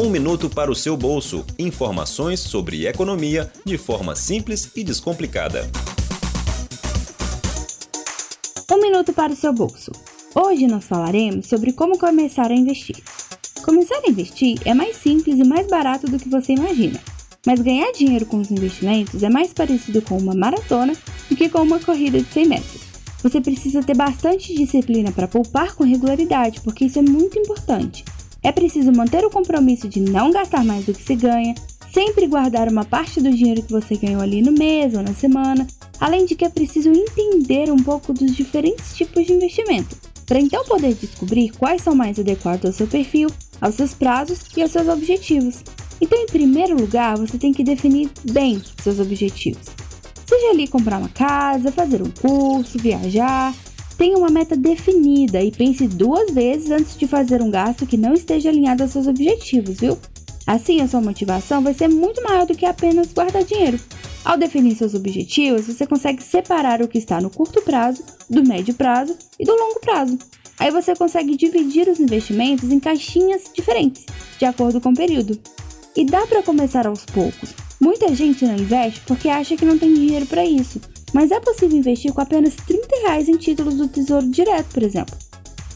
Um 0.00 0.10
minuto 0.10 0.48
para 0.48 0.70
o 0.70 0.76
seu 0.76 0.96
bolso. 0.96 1.44
Informações 1.58 2.38
sobre 2.38 2.86
economia 2.86 3.50
de 3.64 3.76
forma 3.76 4.14
simples 4.14 4.70
e 4.76 4.84
descomplicada. 4.84 5.68
Um 8.70 8.80
minuto 8.80 9.12
para 9.12 9.32
o 9.32 9.36
seu 9.36 9.52
bolso. 9.52 9.90
Hoje 10.36 10.68
nós 10.68 10.84
falaremos 10.84 11.48
sobre 11.48 11.72
como 11.72 11.98
começar 11.98 12.48
a 12.48 12.54
investir. 12.54 13.02
Começar 13.64 13.96
a 13.96 14.08
investir 14.08 14.60
é 14.64 14.72
mais 14.72 14.94
simples 14.94 15.36
e 15.36 15.42
mais 15.42 15.66
barato 15.66 16.06
do 16.06 16.16
que 16.16 16.28
você 16.28 16.52
imagina. 16.52 17.00
Mas 17.44 17.60
ganhar 17.60 17.90
dinheiro 17.90 18.24
com 18.24 18.36
os 18.36 18.52
investimentos 18.52 19.24
é 19.24 19.28
mais 19.28 19.52
parecido 19.52 20.00
com 20.00 20.16
uma 20.16 20.32
maratona 20.32 20.92
do 21.28 21.34
que 21.34 21.48
com 21.48 21.62
uma 21.62 21.80
corrida 21.80 22.20
de 22.20 22.32
100 22.32 22.46
metros. 22.46 22.82
Você 23.20 23.40
precisa 23.40 23.82
ter 23.82 23.96
bastante 23.96 24.54
disciplina 24.54 25.10
para 25.10 25.26
poupar 25.26 25.74
com 25.74 25.82
regularidade, 25.82 26.60
porque 26.60 26.84
isso 26.84 27.00
é 27.00 27.02
muito 27.02 27.36
importante. 27.36 28.04
É 28.42 28.52
preciso 28.52 28.92
manter 28.92 29.24
o 29.24 29.30
compromisso 29.30 29.88
de 29.88 30.00
não 30.00 30.30
gastar 30.30 30.64
mais 30.64 30.84
do 30.84 30.94
que 30.94 31.02
se 31.02 31.16
ganha, 31.16 31.54
sempre 31.92 32.26
guardar 32.26 32.68
uma 32.68 32.84
parte 32.84 33.20
do 33.20 33.30
dinheiro 33.30 33.62
que 33.62 33.72
você 33.72 33.96
ganhou 33.96 34.20
ali 34.20 34.42
no 34.42 34.52
mês 34.52 34.94
ou 34.94 35.02
na 35.02 35.14
semana, 35.14 35.66
além 35.98 36.24
de 36.24 36.34
que 36.34 36.44
é 36.44 36.48
preciso 36.48 36.90
entender 36.90 37.70
um 37.70 37.82
pouco 37.82 38.12
dos 38.12 38.34
diferentes 38.36 38.96
tipos 38.96 39.26
de 39.26 39.32
investimento, 39.32 39.96
para 40.24 40.38
então 40.38 40.64
poder 40.64 40.94
descobrir 40.94 41.50
quais 41.50 41.82
são 41.82 41.94
mais 41.94 42.18
adequados 42.18 42.64
ao 42.66 42.72
seu 42.72 42.86
perfil, 42.86 43.28
aos 43.60 43.74
seus 43.74 43.94
prazos 43.94 44.40
e 44.56 44.62
aos 44.62 44.70
seus 44.70 44.86
objetivos. 44.88 45.64
Então, 46.00 46.18
em 46.18 46.26
primeiro 46.26 46.76
lugar, 46.80 47.16
você 47.16 47.36
tem 47.36 47.52
que 47.52 47.64
definir 47.64 48.08
bem 48.30 48.62
seus 48.82 49.00
objetivos. 49.00 49.66
Seja 50.26 50.50
ali 50.50 50.68
comprar 50.68 50.98
uma 50.98 51.08
casa, 51.08 51.72
fazer 51.72 52.02
um 52.02 52.10
curso, 52.10 52.78
viajar, 52.78 53.52
tenha 53.98 54.16
uma 54.16 54.30
meta 54.30 54.56
definida 54.56 55.42
e 55.42 55.50
pense 55.50 55.88
duas 55.88 56.30
vezes 56.30 56.70
antes 56.70 56.96
de 56.96 57.08
fazer 57.08 57.42
um 57.42 57.50
gasto 57.50 57.84
que 57.84 57.96
não 57.96 58.14
esteja 58.14 58.48
alinhado 58.48 58.84
aos 58.84 58.92
seus 58.92 59.08
objetivos, 59.08 59.78
viu? 59.78 59.98
Assim, 60.46 60.80
a 60.80 60.88
sua 60.88 61.00
motivação 61.00 61.60
vai 61.60 61.74
ser 61.74 61.88
muito 61.88 62.22
maior 62.22 62.46
do 62.46 62.54
que 62.54 62.64
apenas 62.64 63.12
guardar 63.12 63.42
dinheiro. 63.44 63.78
Ao 64.24 64.38
definir 64.38 64.76
seus 64.76 64.94
objetivos, 64.94 65.66
você 65.66 65.84
consegue 65.84 66.22
separar 66.22 66.80
o 66.80 66.88
que 66.88 66.96
está 66.96 67.20
no 67.20 67.28
curto 67.28 67.60
prazo, 67.60 68.04
do 68.30 68.42
médio 68.46 68.72
prazo 68.72 69.16
e 69.38 69.44
do 69.44 69.52
longo 69.52 69.80
prazo. 69.80 70.16
Aí 70.58 70.70
você 70.70 70.94
consegue 70.94 71.36
dividir 71.36 71.88
os 71.88 71.98
investimentos 71.98 72.70
em 72.70 72.80
caixinhas 72.80 73.42
diferentes, 73.52 74.06
de 74.38 74.44
acordo 74.44 74.80
com 74.80 74.90
o 74.90 74.96
período. 74.96 75.38
E 75.96 76.04
dá 76.04 76.26
para 76.26 76.42
começar 76.42 76.86
aos 76.86 77.04
poucos. 77.04 77.52
Muita 77.80 78.14
gente 78.14 78.44
não 78.44 78.56
investe 78.56 79.00
porque 79.06 79.28
acha 79.28 79.56
que 79.56 79.64
não 79.64 79.78
tem 79.78 79.92
dinheiro 79.92 80.26
para 80.26 80.44
isso, 80.44 80.80
mas 81.12 81.30
é 81.30 81.40
possível 81.40 81.76
investir 81.78 82.12
com 82.12 82.20
apenas 82.20 82.54
30 82.54 82.77
reais 83.02 83.28
em 83.28 83.36
títulos 83.36 83.74
do 83.74 83.88
Tesouro 83.88 84.28
Direto, 84.28 84.72
por 84.72 84.82
exemplo. 84.82 85.16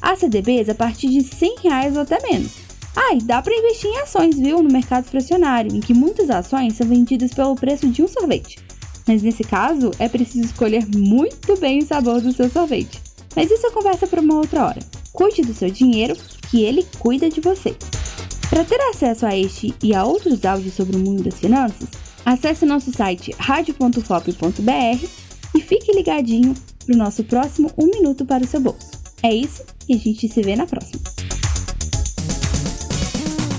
Há 0.01 0.17
CDBs 0.17 0.69
a 0.69 0.75
partir 0.75 1.09
de 1.09 1.23
100 1.23 1.57
reais 1.63 1.95
ou 1.95 2.03
até 2.03 2.21
menos. 2.23 2.53
Ah, 2.95 3.15
e 3.15 3.19
dá 3.23 3.41
para 3.41 3.57
investir 3.57 3.91
em 3.91 4.01
ações, 4.01 4.39
viu, 4.39 4.63
no 4.63 4.71
mercado 4.71 5.05
fracionário, 5.05 5.75
em 5.75 5.81
que 5.81 5.95
muitas 5.95 6.29
ações 6.29 6.75
são 6.75 6.87
vendidas 6.87 7.33
pelo 7.33 7.55
preço 7.55 7.89
de 7.89 8.03
um 8.03 8.09
sorvete. 8.09 8.59
Mas 9.07 9.23
nesse 9.23 9.43
caso, 9.43 9.91
é 9.99 10.09
preciso 10.09 10.45
escolher 10.45 10.87
muito 10.95 11.57
bem 11.59 11.79
o 11.79 11.87
sabor 11.87 12.21
do 12.21 12.33
seu 12.33 12.51
sorvete. 12.51 13.01
Mas 13.35 13.51
isso 13.51 13.67
é 13.67 13.71
conversa 13.71 14.07
para 14.07 14.21
uma 14.21 14.35
outra 14.35 14.67
hora. 14.67 14.81
Cuide 15.13 15.43
do 15.43 15.55
seu 15.55 15.71
dinheiro, 15.71 16.17
que 16.51 16.63
ele 16.63 16.87
cuida 16.99 17.31
de 17.31 17.41
você. 17.41 17.75
Para 18.51 18.65
ter 18.65 18.81
acesso 18.91 19.25
a 19.25 19.37
este 19.37 19.75
e 19.83 19.95
a 19.95 20.05
outros 20.05 20.45
áudios 20.45 20.75
sobre 20.75 20.97
o 20.97 20.99
mundo 20.99 21.23
das 21.23 21.39
finanças, 21.39 21.89
acesse 22.25 22.67
nosso 22.67 22.93
site 22.93 23.35
radio.fop.br 23.39 25.07
e 25.55 25.61
fique 25.61 25.93
ligadinho 25.93 26.55
para 26.85 26.95
o 26.95 26.99
nosso 26.99 27.25
próximo 27.25 27.71
Um 27.77 27.87
Minuto 27.87 28.25
para 28.25 28.45
o 28.45 28.47
seu 28.47 28.61
bolso. 28.61 28.91
É 29.23 29.33
isso 29.33 29.63
e 29.89 29.95
a 29.95 29.99
gente 29.99 30.29
se 30.29 30.43
vê 30.43 30.57
na 30.57 30.67
próxima. 30.67 31.01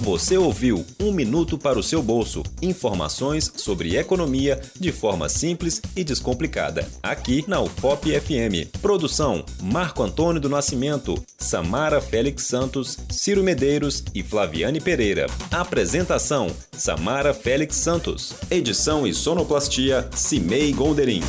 Você 0.04 0.38
ouviu 0.38 0.86
Um 1.00 1.14
Minuto 1.14 1.58
para 1.58 1.80
o 1.80 1.84
seu 1.84 2.04
bolso. 2.04 2.44
Informações 2.62 3.50
sobre 3.56 3.96
economia 3.96 4.60
de 4.78 4.92
forma 4.92 5.30
simples 5.30 5.82
e 5.96 6.04
descomplicada. 6.04 6.86
Aqui 7.02 7.46
na 7.48 7.62
UFOP 7.62 8.12
FM. 8.20 8.70
Produção: 8.82 9.46
Marco 9.62 10.04
Antônio 10.04 10.42
do 10.42 10.50
Nascimento, 10.50 11.16
Samara 11.38 12.02
Félix 12.02 12.44
Santos, 12.44 12.98
Ciro 13.10 13.42
Medeiros 13.42 14.04
e 14.14 14.22
Flaviane 14.22 14.82
Pereira. 14.82 15.26
Apresentação: 15.50 16.52
Samara 16.74 17.34
Félix 17.34 17.78
Santos. 17.78 18.34
Edição 18.52 19.08
e 19.08 19.14
sonoplastia: 19.14 20.10
Cimei 20.14 20.74
Golderim. 20.74 21.24